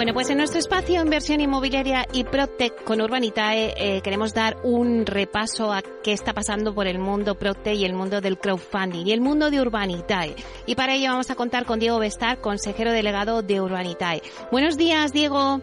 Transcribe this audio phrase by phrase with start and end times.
[0.00, 5.04] Bueno, pues en nuestro espacio Inversión Inmobiliaria y Protec con Urbanitae eh, queremos dar un
[5.04, 9.12] repaso a qué está pasando por el mundo Protec y el mundo del crowdfunding y
[9.12, 10.36] el mundo de Urbanitae.
[10.64, 14.22] Y para ello vamos a contar con Diego Bestar, consejero delegado de Urbanitae.
[14.50, 15.60] Buenos días, Diego.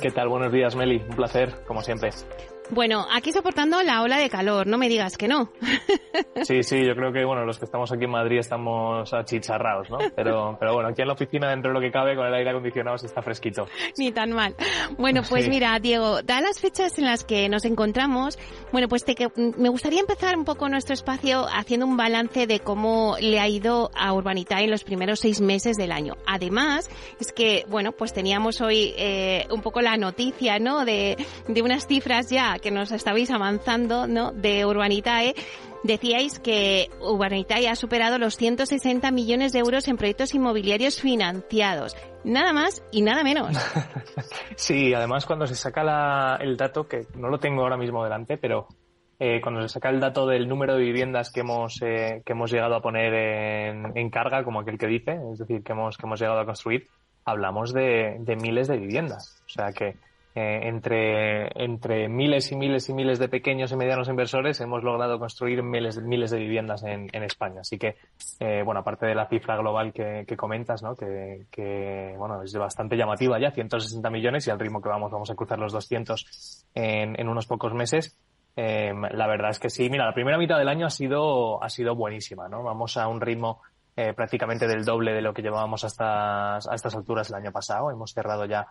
[0.00, 0.30] ¿Qué tal?
[0.30, 1.04] Buenos días, Meli.
[1.06, 2.08] Un placer, como siempre.
[2.70, 5.50] Bueno, aquí soportando la ola de calor, no me digas que no.
[6.42, 9.98] Sí, sí, yo creo que bueno, los que estamos aquí en Madrid estamos achicharrados, ¿no?
[10.14, 12.50] Pero, pero bueno, aquí en la oficina, dentro de lo que cabe, con el aire
[12.50, 13.66] acondicionado se está fresquito.
[13.96, 14.54] Ni tan mal.
[14.96, 18.38] Bueno, pues mira, Diego, da las fechas en las que nos encontramos.
[18.72, 23.16] Bueno, pues te, me gustaría empezar un poco nuestro espacio haciendo un balance de cómo
[23.20, 26.16] le ha ido a Urbanita en los primeros seis meses del año.
[26.26, 26.88] Además,
[27.20, 30.84] es que, bueno, pues teníamos hoy eh, un poco la noticia, ¿no?
[30.84, 31.16] De,
[31.46, 34.32] de unas cifras ya que nos estabais avanzando, ¿no?
[34.32, 35.34] De Urbanitae,
[35.82, 41.96] decíais que Urbanitae ha superado los 160 millones de euros en proyectos inmobiliarios financiados.
[42.24, 43.56] Nada más y nada menos.
[44.56, 48.66] sí, además cuando se saca el dato, que no lo tengo ahora mismo delante, pero
[49.18, 52.50] eh, cuando se saca el dato del número de viviendas que hemos, eh, que hemos
[52.50, 53.14] llegado a poner
[53.94, 56.86] en, carga, como aquel que dice, es decir, que hemos, que hemos llegado a construir,
[57.24, 59.42] hablamos de miles de viviendas.
[59.46, 59.96] O sea que
[60.40, 60.68] eh,
[61.56, 66.00] entre, miles y miles y miles de pequeños y medianos inversores hemos logrado construir miles,
[66.00, 67.62] miles de viviendas en, en España.
[67.62, 67.96] Así que,
[68.38, 70.94] eh, bueno, aparte de la cifra global que, que comentas, ¿no?
[70.94, 75.28] Que, que, bueno, es bastante llamativa ya, 160 millones y al ritmo que vamos, vamos
[75.28, 78.16] a cruzar los 200 en, en unos pocos meses.
[78.54, 81.68] Eh, la verdad es que sí, mira, la primera mitad del año ha sido, ha
[81.68, 82.62] sido buenísima, ¿no?
[82.62, 83.60] Vamos a un ritmo
[83.96, 87.90] eh, prácticamente del doble de lo que llevábamos hasta a estas alturas el año pasado.
[87.90, 88.68] Hemos cerrado ya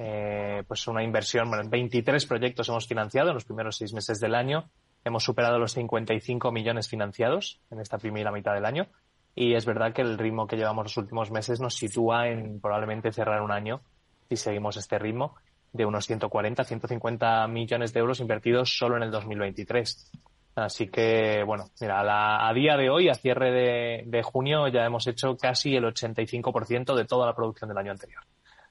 [0.00, 4.36] eh, pues una inversión, bueno, 23 proyectos hemos financiado en los primeros seis meses del
[4.36, 4.70] año.
[5.04, 8.86] Hemos superado los 55 millones financiados en esta primera mitad del año.
[9.34, 13.10] Y es verdad que el ritmo que llevamos los últimos meses nos sitúa en probablemente
[13.10, 13.80] cerrar un año,
[14.28, 15.34] si seguimos este ritmo,
[15.72, 20.12] de unos 140, 150 millones de euros invertidos solo en el 2023.
[20.54, 25.08] Así que, bueno, mira, a, día de hoy, a cierre de, de junio, ya hemos
[25.08, 28.22] hecho casi el 85% de toda la producción del año anterior.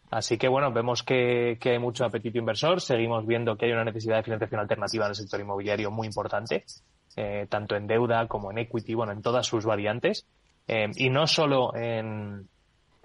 [0.10, 4.18] Así que bueno, vemos que, hay mucho apetito inversor, seguimos viendo que hay una necesidad
[4.18, 6.64] de financiación alternativa en el sector inmobiliario muy importante,
[7.18, 10.26] eh, tanto en deuda como en equity, bueno, en todas sus variantes,
[10.68, 12.48] eh, y no solo en,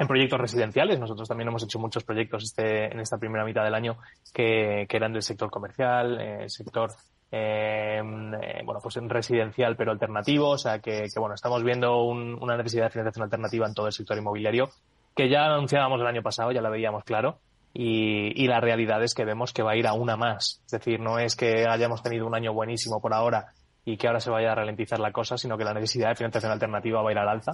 [0.06, 3.98] proyectos residenciales, nosotros también hemos hecho muchos proyectos este, en esta primera mitad del año
[4.32, 6.92] que, eran del sector comercial, eh, sector
[7.30, 12.90] bueno, pues en residencial pero alternativo, o sea que, bueno, estamos viendo una necesidad de
[12.90, 14.68] financiación alternativa en todo el sector inmobiliario
[15.14, 17.38] que ya anunciábamos el año pasado, ya lo veíamos claro,
[17.74, 20.60] y, y, la realidad es que vemos que va a ir a una más.
[20.66, 23.46] Es decir, no es que hayamos tenido un año buenísimo por ahora
[23.84, 26.52] y que ahora se vaya a ralentizar la cosa, sino que la necesidad de financiación
[26.52, 27.52] alternativa va a ir al alza.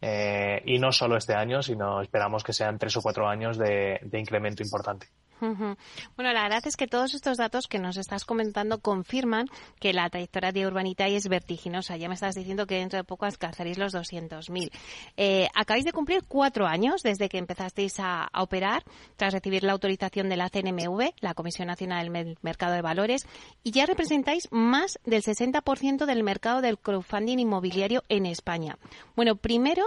[0.00, 4.00] Eh, y no solo este año, sino esperamos que sean tres o cuatro años de
[4.12, 5.06] incremento importante.
[5.40, 9.46] Bueno, la verdad es que todos estos datos que nos estás comentando confirman
[9.78, 11.96] que la trayectoria de Urbanitae es vertiginosa.
[11.96, 14.70] Ya me estás diciendo que dentro de poco alcanzaréis los 200.000.
[15.16, 18.84] Eh, acabáis de cumplir cuatro años desde que empezasteis a, operar
[19.16, 23.26] tras recibir la autorización de la CNMV, la Comisión Nacional del Mercado de Valores,
[23.62, 28.78] y ya representáis más del 60% del mercado del crowdfunding inmobiliario en España.
[29.16, 29.84] Bueno, primero,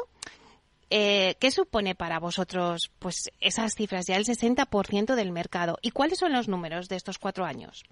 [0.95, 5.79] eh, ¿Qué supone para vosotros pues esas cifras, ya el 60% del mercado?
[5.81, 7.83] ¿Y cuáles son los números de estos cuatro años?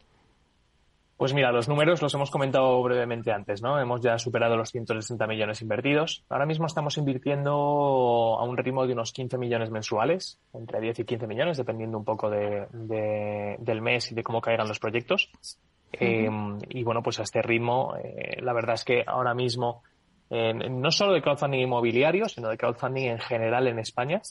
[1.18, 3.80] Pues mira, los números los hemos comentado brevemente antes, ¿no?
[3.80, 6.24] Hemos ya superado los 160 millones invertidos.
[6.30, 7.52] Ahora mismo estamos invirtiendo
[8.40, 12.06] a un ritmo de unos 15 millones mensuales, entre 10 y 15 millones, dependiendo un
[12.06, 12.68] poco de,
[13.58, 15.32] del mes y de cómo caigan los proyectos.
[15.94, 16.30] Eh,
[16.70, 19.82] y bueno, pues a este ritmo, eh, la verdad es que ahora mismo
[20.32, 24.22] no solo de crowdfunding inmobiliario, sino de crowdfunding en general en España.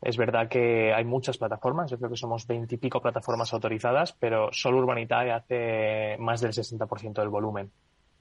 [0.00, 4.78] Es verdad que hay muchas plataformas, yo creo que somos veintipico plataformas autorizadas, pero solo
[4.78, 7.72] Urbanitae hace más del 60% del volumen.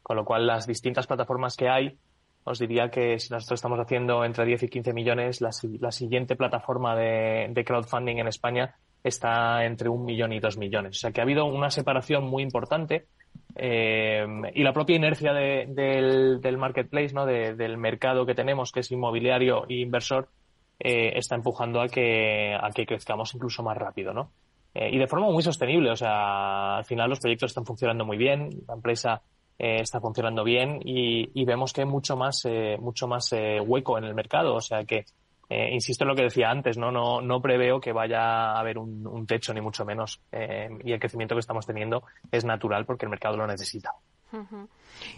[0.02, 2.00] Con lo cual, las distintas plataformas que hay,
[2.46, 6.96] os diría que si nosotros estamos haciendo entre 10 y 15 millones, la, siguiente plataforma
[6.96, 8.74] de, crowdfunding en España
[9.08, 10.98] está entre un millón y dos millones.
[10.98, 13.06] O sea que ha habido una separación muy importante
[13.56, 17.26] eh, y la propia inercia del, marketplace, ¿no?
[17.26, 20.30] del mercado que tenemos, que es inmobiliario e inversor,
[20.80, 24.32] eh, está empujando a que, a que crezcamos incluso más rápido, ¿no?
[24.76, 25.90] Eh, y de forma muy sostenible.
[25.90, 28.50] O sea, al final los proyectos están funcionando muy bien.
[28.68, 29.22] La empresa
[29.60, 32.44] está funcionando bien y, vemos que hay mucho más,
[32.78, 33.34] mucho más
[33.66, 34.54] hueco en el mercado.
[34.54, 35.06] O sea que,
[35.50, 39.26] insisto en lo que decía antes, no, no, no preveo que vaya a haber un,
[39.26, 40.22] techo ni mucho menos.
[40.32, 43.94] y el crecimiento que estamos teniendo es natural porque el mercado lo necesita.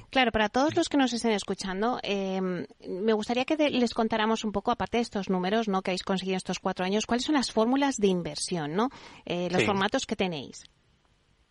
[0.09, 4.51] Claro, para todos los que nos estén escuchando, em, me gustaría que les contáramos un
[4.51, 5.81] poco, aparte de estos números ¿no?
[5.81, 8.89] que habéis conseguido estos cuatro años, cuáles son las fórmulas de inversión, ¿no?
[9.25, 10.63] Eh, los formatos que tenéis.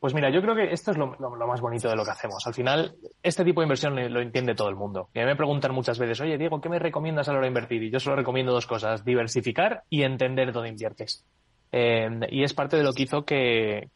[0.01, 2.47] Pues mira, yo creo que esto es lo, más bonito de lo que hacemos.
[2.47, 5.09] Al final, este tipo de inversión lo, entiende todo el mundo.
[5.13, 7.47] Y a mí me preguntan muchas veces, oye, Diego, ¿qué me recomiendas a la hora
[7.47, 7.83] de invertir?
[7.83, 11.25] Y yo solo recomiendo dos cosas, diversificar y entender dónde inviertes.
[11.73, 13.91] Eh, y es parte de lo que hizo que,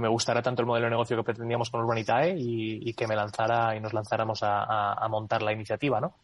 [0.00, 3.76] me gustara tanto el modelo de negocio que pretendíamos con Urbanitae y, que me lanzara
[3.76, 6.14] y nos lanzáramos a, montar la iniciativa, ¿no?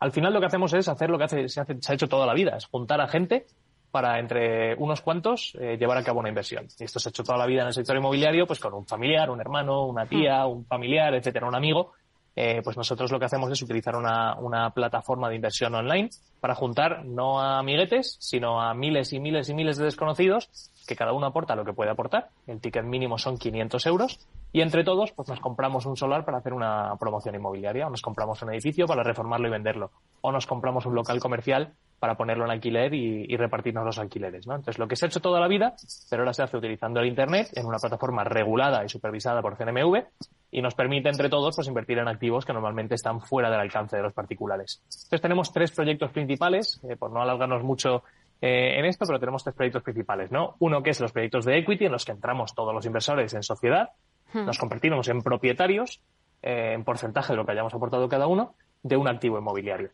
[0.00, 2.34] Al final lo que hacemos es hacer lo que hace, se, ha hecho toda la
[2.34, 3.46] vida, es juntar a gente
[3.90, 6.66] para entre unos cuantos eh, llevar a cabo una inversión.
[6.78, 8.86] Y esto se ha hecho toda la vida en el sector inmobiliario, pues con un
[8.86, 11.92] familiar, un hermano, una tía, un familiar, etcétera, un amigo,
[12.40, 16.08] eh, pues nosotros lo que hacemos es utilizar una, una, plataforma de inversión online
[16.38, 20.48] para juntar no a amiguetes, sino a miles y miles y miles de desconocidos
[20.86, 22.30] que cada uno aporta lo que puede aportar.
[22.46, 24.20] El ticket mínimo son 500 euros.
[24.52, 27.88] Y entre todos pues nos compramos un solar para hacer una promoción inmobiliaria.
[27.88, 29.90] O nos compramos un edificio para reformarlo y venderlo.
[30.20, 34.46] O nos compramos un local comercial para ponerlo en alquiler y, repartirnos los alquileres.
[34.46, 34.54] ¿no?
[34.54, 35.74] Entonces, lo que se ha hecho toda la vida,
[36.10, 40.04] pero ahora se hace utilizando el Internet en una plataforma regulada y supervisada por CNMV
[40.50, 43.96] y nos permite entre todos pues, invertir en activos que normalmente están fuera del alcance
[43.96, 44.80] de los particulares.
[44.84, 48.02] Entonces, tenemos tres proyectos principales, eh, por no alargarnos mucho
[48.40, 50.30] eh, en esto, pero tenemos tres proyectos principales.
[50.30, 50.54] ¿no?
[50.60, 53.42] Uno que es los proyectos de equity, en los que entramos todos los inversores en
[53.42, 53.90] sociedad,
[54.32, 54.46] hmm.
[54.46, 56.00] nos convertimos en propietarios,
[56.42, 59.90] eh, en porcentaje de lo que hayamos aportado cada uno, de un activo inmobiliario.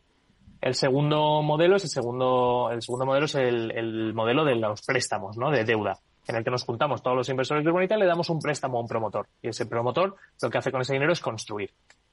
[0.65, 5.37] El segundo modelo es el segundo, el segundo modelo es el, modelo de los préstamos,
[5.37, 5.51] ¿no?
[5.51, 8.39] De deuda, en el que nos juntamos todos los inversores de Urbanita le damos un
[8.39, 9.27] préstamo a un promotor.
[9.43, 11.69] Y ese promotor lo que hace con ese dinero es construir.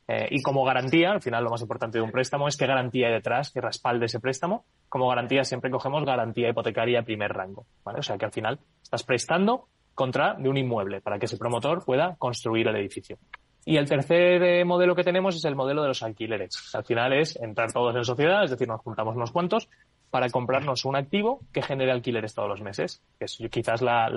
[0.06, 3.06] Eh, y como garantía, al final lo más importante de un préstamo es qué garantía
[3.06, 4.66] hay detrás, que respalde ese préstamo.
[4.90, 8.00] Como garantía siempre cogemos garantía hipotecaria primer rango, ¿vale?
[8.00, 11.86] O sea que al final estás prestando contra de un inmueble para que ese promotor
[11.86, 13.16] pueda construir el edificio.
[13.64, 16.74] Y el tercer eh, modelo que tenemos es el modelo de los alquileres.
[16.74, 19.68] Al final es entrar todos en sociedad, es decir, nos juntamos unos cuantos
[20.10, 24.10] para comprarnos un activo que genere alquileres todos los meses, que es quizás la,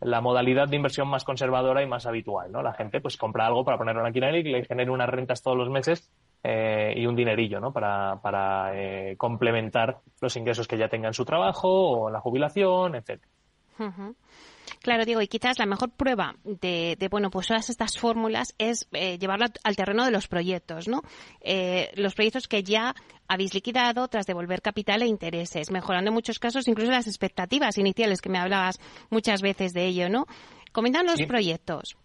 [0.00, 2.62] la, modalidad de inversión más conservadora y más habitual, ¿no?
[2.62, 5.56] La gente pues compra algo para ponerlo en alquiler y le genere unas rentas todos
[5.56, 6.08] los meses
[6.42, 7.72] eh, y un dinerillo, ¿no?
[7.72, 12.94] Para, para eh, complementar los ingresos que ya tenga en su trabajo o la jubilación,
[12.94, 13.30] etcétera.
[14.86, 19.18] Claro, Diego, y quizás la mejor prueba de, bueno, pues todas estas fórmulas es eh,
[19.18, 21.02] llevarlo al terreno de los proyectos, ¿no?
[21.40, 22.94] Eh, los proyectos que ya
[23.26, 28.20] habéis liquidado tras devolver capital e intereses, mejorando en muchos casos incluso las expectativas iniciales
[28.20, 28.78] que me hablabas
[29.10, 30.26] muchas veces de ello, ¿no?
[30.70, 31.96] Comentan los proyectos.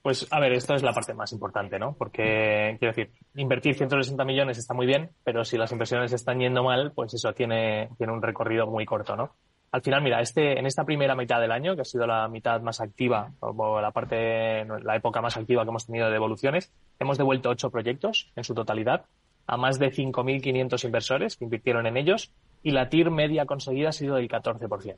[0.00, 1.96] Pues a ver, esto es la parte más importante, ¿no?
[1.98, 6.62] Porque, quiero decir, invertir 160 millones está muy bien, pero si las inversiones están yendo
[6.62, 9.34] mal, pues eso tiene, tiene un recorrido muy corto, ¿no?
[9.74, 12.60] Al final, mira, este, en esta primera mitad del año, que ha sido la mitad
[12.60, 17.18] más activa, o la parte, la época más activa que hemos tenido de devoluciones, hemos
[17.18, 19.06] devuelto ocho proyectos en su totalidad
[19.48, 22.32] a más de 5.500 inversores que invirtieron en ellos
[22.62, 24.96] y la TIR media conseguida ha sido del 14%.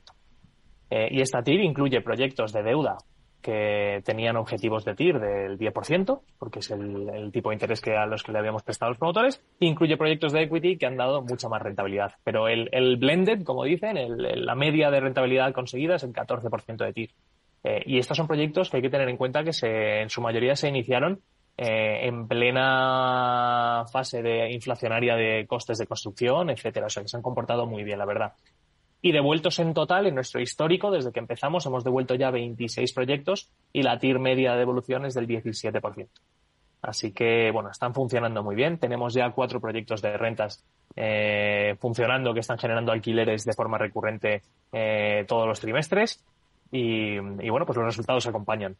[0.91, 2.99] Eh, y esta TIR incluye proyectos de deuda
[3.47, 8.05] que tenían objetivos de TIR del 10%, porque es el, tipo de interés que a
[8.05, 11.47] los que le habíamos prestado los promotores, incluye proyectos de equity que han dado mucha
[11.47, 12.11] más rentabilidad.
[12.25, 17.09] Pero el, blended, como dicen, la media de rentabilidad conseguida es el 14% de TIR.
[17.63, 20.57] Eh, y estos son proyectos que hay que tener en cuenta que en su mayoría
[20.57, 21.21] se iniciaron
[21.57, 26.87] eh, en plena fase de inflacionaria de costes de construcción, etcétera.
[26.87, 28.33] O sea, que se han comportado muy bien, la verdad.
[29.07, 33.49] Y devueltos en total, en nuestro histórico, desde que empezamos, hemos devuelto ya 26 proyectos
[33.71, 36.09] y la TIR media de devolución es del 17%.
[36.81, 38.79] Así que, bueno, están funcionando muy bien.
[38.79, 40.61] Tenemos ya cuatro proyectos de rentas
[40.97, 44.41] eh, funcionando que están generando alquileres de forma recurrente
[44.73, 46.21] eh, todos los trimestres.
[46.69, 48.75] Y, bueno, pues los resultados acompañan.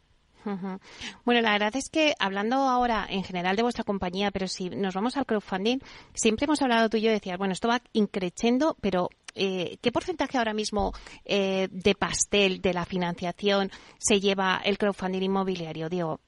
[1.24, 4.94] Bueno, la verdad es que hablando ahora en general de vuestra compañía, pero si nos
[4.94, 5.78] vamos al crowdfunding,
[6.12, 10.38] siempre hemos hablado tú y yo, decías, bueno, esto va increciendo, pero eh, ¿qué porcentaje
[10.38, 10.92] ahora mismo
[11.24, 16.20] eh, de pastel de la financiación se lleva el crowdfunding inmobiliario, Diego?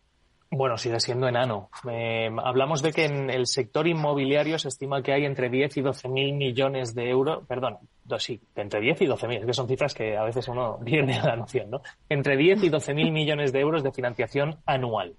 [0.52, 1.71] Bueno, sigue siendo enano.
[1.88, 5.80] Eh, hablamos de que en el sector inmobiliario se estima que hay entre 10 y
[5.80, 7.78] 12 mil millones de euros, perdón,
[8.19, 11.37] sí, entre 10 y 12 mil, que son cifras que a veces uno pierde la
[11.37, 11.83] noción, ¿no?
[12.09, 15.14] Entre 10 y 12 mil millones de euros de financiación anual.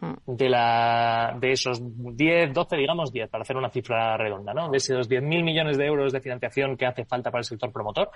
[0.00, 0.14] Hmm.
[0.26, 4.68] De, la, de esos 10, 12, digamos 10, para hacer una cifra redonda, ¿no?
[4.68, 7.72] De esos 10 mil millones de euros de financiación que hace falta para el sector
[7.72, 8.10] promotor,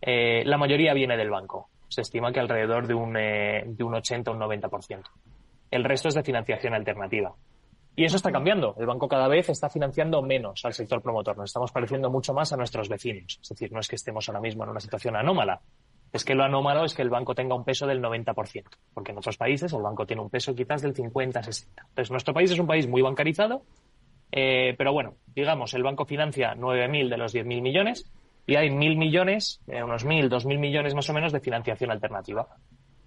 [0.00, 1.70] eh, la mayoría viene del banco.
[1.88, 5.10] Se estima que alrededor de un, eh, de un 80 o un 90%.
[5.70, 7.34] el resto es de financiación alternativa.
[7.94, 8.74] Y eso está cambiando.
[8.78, 11.36] El banco cada vez está financiando menos al sector promotor.
[11.36, 13.38] Nos estamos pareciendo mucho más a nuestros vecinos.
[13.42, 15.60] Es decir, no es que estemos ahora mismo en una situación anómala.
[16.12, 18.64] Es que lo anómalo es que el banco tenga un peso del 90%.
[18.92, 21.66] Porque en otros países el banco tiene un peso quizás del 50-60.
[21.88, 23.62] Entonces, nuestro país es un país muy bancarizado.
[24.30, 28.10] Eh, pero bueno, digamos, el banco financia 9.000 de los 10.000 millones
[28.46, 32.48] y hay 1.000 millones, eh, unos 1.000, 2.000 millones más o menos de financiación alternativa.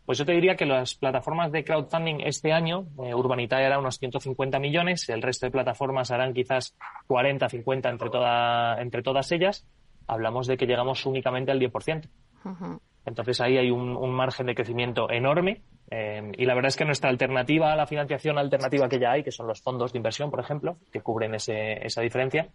[0.05, 3.97] Pues yo te diría que las plataformas de crowdfunding este año, eh, Urbanitae hará unos
[3.97, 6.75] 150 millones, el resto de plataformas harán quizás
[7.07, 9.65] 40, 50 entre, toda, entre todas ellas.
[10.07, 12.07] Hablamos de que llegamos únicamente al 10%.
[13.05, 17.09] Entonces ahí hay un, margen de crecimiento enorme eh, y la verdad es que nuestra
[17.09, 20.39] alternativa a la financiación alternativa que ya hay, que son los fondos de inversión, por
[20.39, 22.49] ejemplo, que cubren ese, esa diferencia,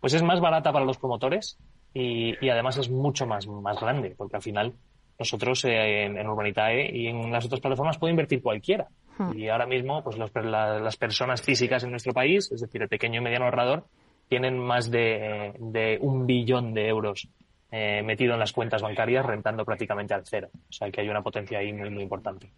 [0.00, 1.58] pues es más barata para los promotores
[1.92, 4.74] y, y además es mucho más, más grande, porque al final
[5.18, 8.86] nosotros eh, en, Urbanitae y en las otras plataformas puede invertir cualquiera.
[9.18, 9.36] Hmm.
[9.36, 13.24] Y ahora mismo, pues las personas físicas en nuestro país, es decir, el pequeño y
[13.24, 13.84] mediano ahorrador,
[14.28, 17.28] tienen más de, un billón de euros
[17.70, 20.48] eh, metido en las cuentas bancarias rentando prácticamente al cero.
[20.54, 22.50] O sea que hay una potencia ahí muy, muy importante.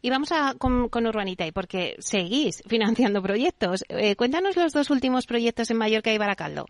[0.00, 3.84] Y vamos a, con, con Urbanitae, porque seguís financiando proyectos.
[3.88, 6.66] Eh, cuéntanos los dos últimos proyectos en Mallorca y Baracaldo.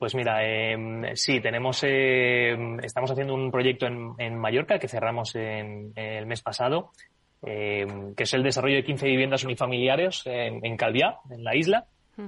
[0.00, 5.34] Pues mira, eh, sí, tenemos, eh, estamos haciendo un proyecto en, en Mallorca que cerramos
[5.34, 6.92] en, el mes pasado,
[7.42, 11.84] eh, que es el desarrollo de 15 viviendas unifamiliares en, en Calviá, en la isla.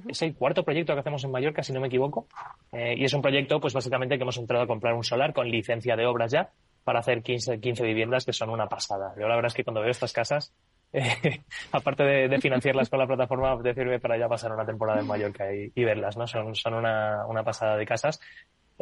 [0.09, 2.27] Es el cuarto proyecto que hacemos en Mallorca, si no me equivoco.
[2.73, 5.51] Eh, y es un proyecto, pues básicamente que hemos entrado a comprar un solar con
[5.51, 6.51] licencia de obras ya
[6.85, 9.15] para hacer 15, 15 viviendas que son una pasada.
[9.19, 10.53] Yo la verdad es que cuando veo estas casas
[11.73, 15.47] aparte de, financiarlas con la plataforma, de sirve para ya pasar una temporada en Mallorca
[15.53, 16.27] y, verlas, ¿no?
[16.27, 18.21] Son, son una, una pasada de casas.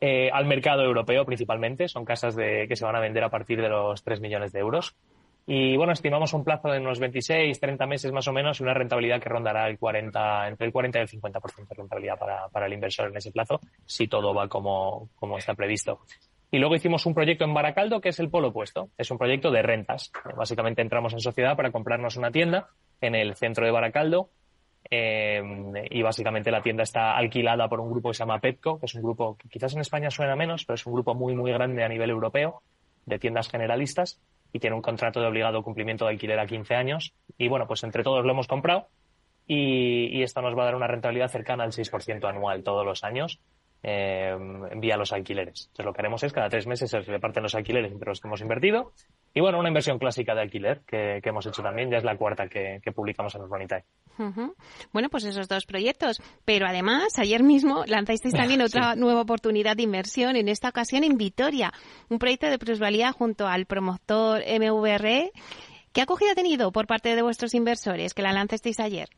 [0.00, 3.60] Eh, al mercado europeo principalmente, son casas de, que se van a vender a partir
[3.60, 4.96] de los 3 millones de euros.
[5.46, 8.74] Y bueno, estimamos un plazo de unos 26, 30 meses más o menos y una
[8.74, 12.66] rentabilidad que rondará el 40, entre el 40 y el 50% de rentabilidad para, para
[12.66, 16.00] el inversor en ese plazo, si todo va como, como está previsto.
[16.52, 18.90] Y luego hicimos un proyecto en Baracaldo que es el polo opuesto.
[18.98, 20.10] Es un proyecto de rentas.
[20.36, 22.68] Básicamente entramos en sociedad para comprarnos una tienda
[23.00, 24.30] en el centro de Baracaldo.
[24.90, 25.40] Eh,
[25.90, 28.94] y básicamente la tienda está alquilada por un grupo que se llama Petco, que es
[28.94, 31.84] un grupo que quizás en España suena menos, pero es un grupo muy, muy grande
[31.84, 32.62] a nivel europeo
[33.06, 34.20] de tiendas generalistas
[34.52, 37.14] y tiene un contrato de obligado cumplimiento de alquiler a 15 años.
[37.38, 38.88] Y bueno, pues entre todos lo hemos comprado
[39.46, 43.04] y, y esto nos va a dar una rentabilidad cercana al 6% anual todos los
[43.04, 43.40] años
[43.82, 44.36] eh,
[44.76, 45.66] vía los alquileres.
[45.68, 48.28] Entonces lo que haremos es cada tres meses se reparten los alquileres entre los que
[48.28, 48.92] hemos invertido.
[49.32, 52.48] Y bueno, una inversión clásica de alquiler que, hemos hecho también, ya es la cuarta
[52.48, 53.84] que, publicamos en Urbanitae.
[54.92, 56.20] Bueno, pues esos dos proyectos.
[56.44, 61.16] Pero además, ayer mismo lanzasteis también otra nueva oportunidad de inversión, en esta ocasión en
[61.16, 61.72] Vitoria,
[62.08, 65.30] un proyecto de plusvalía junto al promotor MVRE.
[65.92, 69.08] ¿Qué acogida ha tenido por parte de vuestros inversores que la lanzasteis ayer?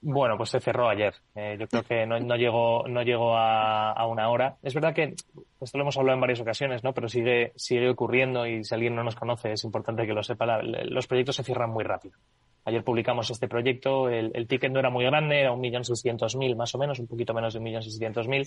[0.00, 1.14] Bueno, pues se cerró ayer.
[1.34, 4.56] Eh, yo creo que no, no llegó, no llegó a, una hora.
[4.62, 5.14] Es verdad que
[5.60, 6.94] esto lo hemos hablado en varias ocasiones, ¿no?
[6.94, 10.62] Pero sigue, sigue ocurriendo y si alguien no nos conoce es importante que lo sepa.
[10.62, 12.16] los proyectos se cierran muy rápido.
[12.64, 14.08] Ayer publicamos este proyecto.
[14.08, 17.08] El, ticket no era muy grande, era un millón seiscientos mil más o menos, un
[17.08, 18.46] poquito menos de un millón seiscientos mil.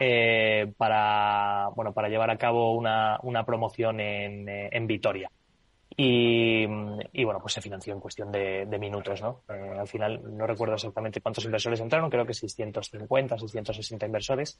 [0.00, 5.30] Eh, para, bueno, para llevar a cabo una, una promoción en, en Vitoria.
[5.96, 9.42] Y, bueno, pues se financió en cuestión de, minutos, ¿no?
[9.48, 14.58] Eh, al final no recuerdo exactamente cuántos inversores entraron, creo que 650, 660 inversores.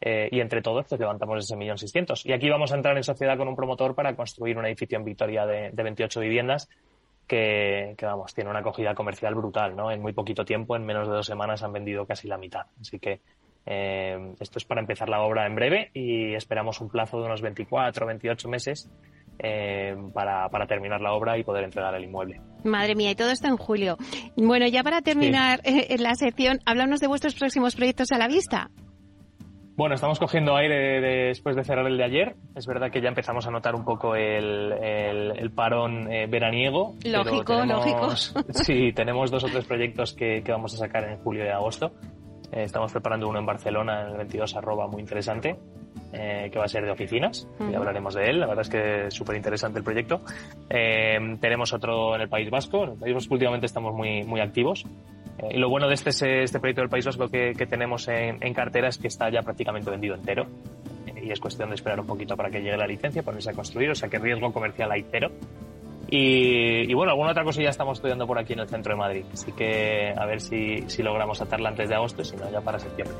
[0.00, 2.24] Eh, y entre todos, pues levantamos ese millón seiscientos.
[2.26, 5.04] Y aquí vamos a entrar en sociedad con un promotor para construir un edificio en
[5.04, 6.68] Victoria de, de 28 viviendas
[7.26, 9.90] que, vamos, tiene una acogida comercial brutal, ¿no?
[9.90, 12.66] En muy poquito tiempo, en menos de dos semanas, han vendido casi la mitad.
[12.80, 13.20] Así que
[13.66, 17.40] eh, esto es para empezar la obra en breve y esperamos un plazo de unos
[17.40, 18.90] 24, 28 meses
[19.38, 22.40] eh, para, para, terminar la obra y poder entregar el inmueble.
[22.64, 23.96] Madre mía, y todo esto en julio.
[24.36, 28.70] Bueno, ya para terminar eh, la sección, háblanos de vuestros próximos proyectos a la vista.
[29.76, 32.36] Bueno, estamos cogiendo aire después de cerrar el de ayer.
[32.54, 36.94] Es verdad que ya empezamos a notar un poco el, el, parón eh, veraniego.
[37.04, 38.10] Lógico, lógico.
[38.50, 41.90] Sí, tenemos dos o tres proyectos que, que vamos a sacar en julio y agosto.
[42.52, 45.56] estamos preparando uno en Barcelona, en el 22 arroba, muy interesante.
[46.16, 49.06] Eh, que va a ser de oficinas, y hablaremos de él, la verdad es que
[49.06, 50.20] es súper interesante el proyecto.
[50.70, 54.40] Eh, tenemos otro en el País Vasco, en el País Vasco últimamente estamos muy, muy
[54.40, 54.84] activos.
[55.38, 58.38] Eh, y lo bueno de este, este proyecto del País Vasco que, que tenemos en,
[58.40, 60.46] en, cartera es que está ya prácticamente vendido entero.
[61.20, 63.90] y es cuestión de esperar un poquito para que llegue la licencia, ponerse a construir,
[63.90, 65.32] o sea que riesgo comercial hay cero.
[66.10, 69.24] Y, bueno, alguna otra cosa ya estamos estudiando por aquí en el centro de Madrid.
[69.32, 72.78] Así que a ver si, si logramos atarla antes de agosto, si no, ya para
[72.78, 73.16] septiembre.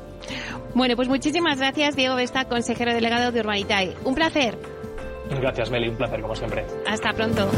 [0.73, 3.95] Bueno, pues muchísimas gracias, Diego Vesta, consejero delegado de Urbanitae.
[4.03, 4.57] Un placer.
[5.29, 5.89] Gracias, Meli.
[5.89, 6.65] Un placer, como siempre.
[6.87, 7.49] Hasta pronto.